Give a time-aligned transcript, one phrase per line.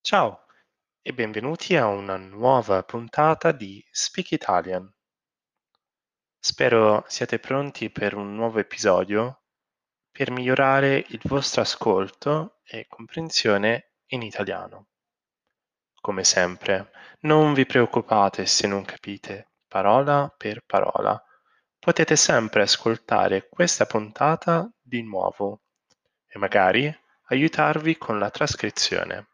[0.00, 0.46] Ciao
[1.02, 4.90] e benvenuti a una nuova puntata di Speak Italian.
[6.38, 9.42] Spero siate pronti per un nuovo episodio
[10.10, 14.86] per migliorare il vostro ascolto e comprensione in italiano.
[16.00, 16.90] Come sempre,
[17.20, 21.22] non vi preoccupate se non capite parola per parola.
[21.78, 25.64] Potete sempre ascoltare questa puntata di nuovo
[26.26, 26.90] e magari
[27.24, 29.28] aiutarvi con la trascrizione.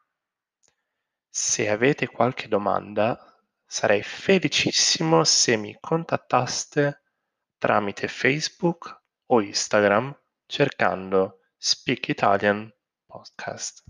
[1.37, 3.19] Se avete qualche domanda,
[3.67, 7.03] sarei felicissimo se mi contattaste
[7.59, 10.17] tramite Facebook o Instagram
[10.47, 12.73] cercando Speak Italian
[13.05, 13.83] Podcast.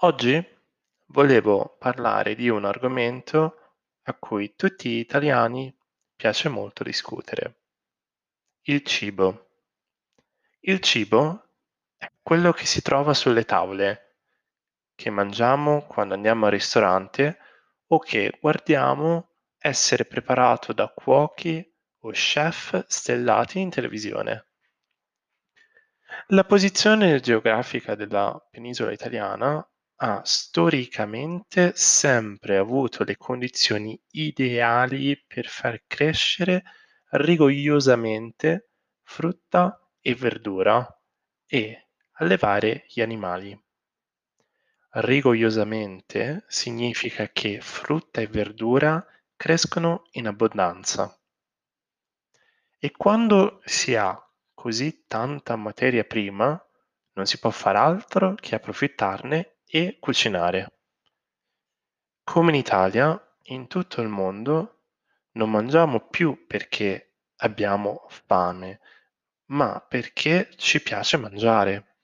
[0.00, 0.44] Oggi
[1.10, 5.72] volevo parlare di un argomento a cui tutti gli italiani
[6.16, 7.60] piace molto discutere.
[8.62, 9.50] Il cibo.
[10.58, 11.50] Il cibo
[11.96, 14.05] è quello che si trova sulle tavole
[14.96, 17.38] che mangiamo quando andiamo al ristorante
[17.88, 21.64] o che guardiamo essere preparato da cuochi
[22.00, 24.48] o chef stellati in televisione.
[26.28, 29.64] La posizione geografica della penisola italiana
[29.98, 36.62] ha storicamente sempre avuto le condizioni ideali per far crescere
[37.10, 38.70] rigogliosamente
[39.02, 40.86] frutta e verdura
[41.46, 41.88] e
[42.18, 43.65] allevare gli animali.
[44.98, 49.04] Rigogliosamente significa che frutta e verdura
[49.36, 51.14] crescono in abbondanza.
[52.78, 54.18] E quando si ha
[54.54, 56.58] così tanta materia prima,
[57.12, 60.78] non si può far altro che approfittarne e cucinare.
[62.24, 64.84] Come in Italia, in tutto il mondo
[65.32, 68.80] non mangiamo più perché abbiamo fame,
[69.50, 71.96] ma perché ci piace mangiare.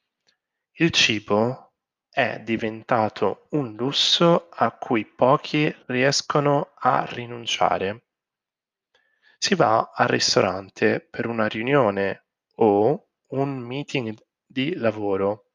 [0.73, 1.72] Il cibo
[2.15, 8.05] è diventato un lusso a cui pochi riescono a rinunciare.
[9.39, 14.15] Si va al ristorante per una riunione o un meeting
[14.45, 15.53] di lavoro,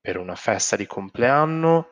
[0.00, 1.88] per una festa di compleanno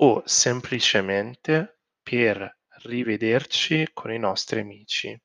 [0.00, 5.18] o semplicemente per rivederci con i nostri amici.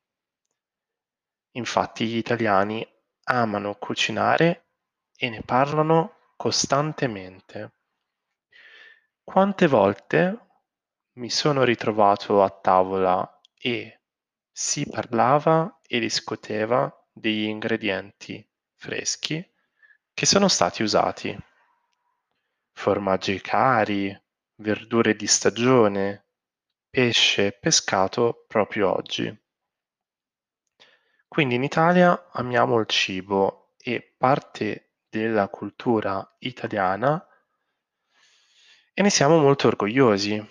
[1.56, 2.88] Infatti gli italiani
[3.24, 4.70] amano cucinare
[5.18, 7.74] e ne parlano costantemente.
[9.32, 10.40] Quante volte
[11.14, 14.02] mi sono ritrovato a tavola e
[14.52, 19.42] si parlava e discuteva degli ingredienti freschi
[20.14, 21.34] che sono stati usati.
[22.74, 24.14] Formaggi cari,
[24.56, 26.26] verdure di stagione,
[26.90, 29.34] pesce pescato proprio oggi.
[31.30, 37.26] Quindi in Italia amiamo il cibo e parte della cultura italiana
[39.02, 40.48] e ne siamo molto orgogliosi.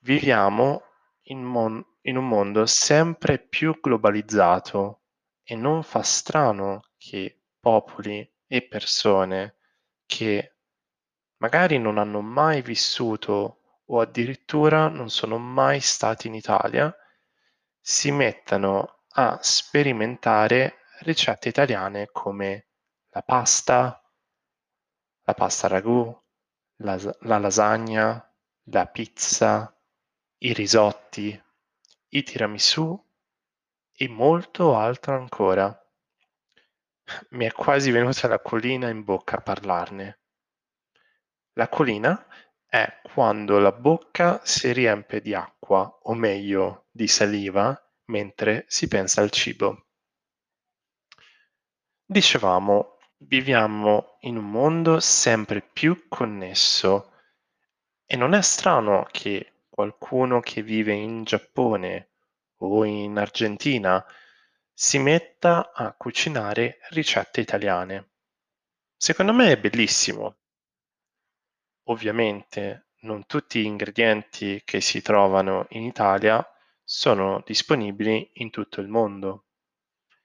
[0.00, 0.82] Viviamo
[1.28, 5.04] in, mon- in un mondo sempre più globalizzato
[5.42, 9.56] e non fa strano che popoli e persone
[10.04, 10.56] che
[11.38, 16.94] magari non hanno mai vissuto o addirittura non sono mai stati in Italia
[17.80, 22.66] si mettano a sperimentare ricette italiane come
[23.08, 23.98] la pasta,
[25.22, 26.24] la pasta ragù,
[26.76, 29.74] la, la lasagna, la pizza,
[30.38, 31.42] i risotti,
[32.08, 33.04] i tiramisù
[33.92, 35.80] e molto altro ancora.
[37.30, 40.18] Mi è quasi venuta la colina in bocca a parlarne.
[41.52, 42.26] La colina
[42.66, 49.22] è quando la bocca si riempie di acqua, o meglio di saliva, mentre si pensa
[49.22, 49.86] al cibo.
[52.04, 57.12] Dicevamo Viviamo in un mondo sempre più connesso
[58.04, 62.10] e non è strano che qualcuno che vive in Giappone
[62.56, 64.04] o in Argentina
[64.70, 68.10] si metta a cucinare ricette italiane.
[68.94, 70.36] Secondo me è bellissimo.
[71.84, 76.46] Ovviamente non tutti gli ingredienti che si trovano in Italia
[76.84, 79.46] sono disponibili in tutto il mondo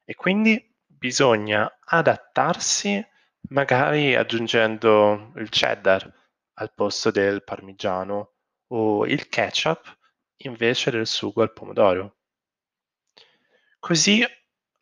[0.03, 0.70] e quindi
[1.01, 3.03] bisogna adattarsi
[3.49, 6.07] magari aggiungendo il cheddar
[6.59, 8.33] al posto del parmigiano
[8.67, 9.97] o il ketchup
[10.43, 12.17] invece del sugo al pomodoro.
[13.79, 14.23] Così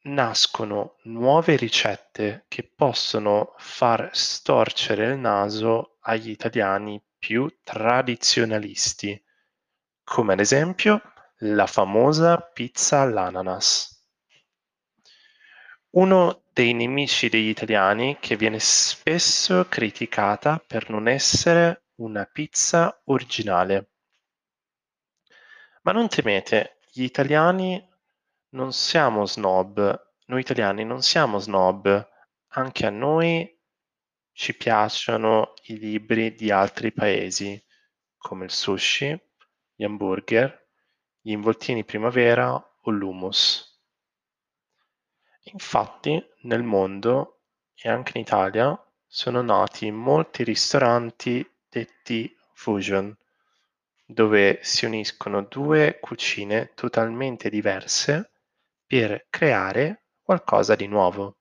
[0.01, 9.23] nascono nuove ricette che possono far storcere il naso agli italiani più tradizionalisti,
[10.03, 11.01] come ad esempio
[11.43, 13.98] la famosa pizza all'ananas.
[15.91, 23.89] Uno dei nemici degli italiani che viene spesso criticata per non essere una pizza originale.
[25.81, 27.83] Ma non temete, gli italiani
[28.49, 32.07] non siamo snob, noi italiani non siamo snob,
[32.49, 33.59] anche a noi
[34.31, 37.59] ci piacciono i libri di altri paesi,
[38.15, 39.19] come il sushi,
[39.73, 40.67] gli hamburger,
[41.19, 43.68] gli involtini primavera o l'hummus.
[45.51, 47.39] Infatti nel mondo
[47.73, 53.17] e anche in Italia sono nati molti ristoranti detti fusion,
[54.05, 58.31] dove si uniscono due cucine totalmente diverse
[58.85, 61.37] per creare qualcosa di nuovo.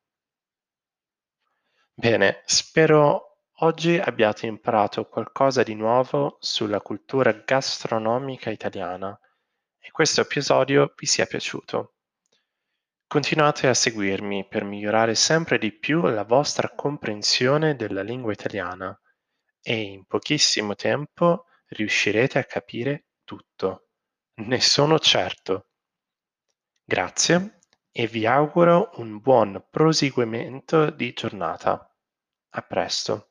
[1.93, 9.19] Bene, spero oggi abbiate imparato qualcosa di nuovo sulla cultura gastronomica italiana
[9.79, 11.93] e questo episodio vi sia piaciuto.
[13.09, 18.95] Continuate a seguirmi per migliorare sempre di più la vostra comprensione della lingua italiana
[19.63, 23.93] e in pochissimo tempo riuscirete a capire tutto.
[24.43, 25.71] Ne sono certo.
[26.85, 27.61] Grazie
[27.91, 31.91] e vi auguro un buon proseguimento di giornata.
[32.51, 33.28] A presto.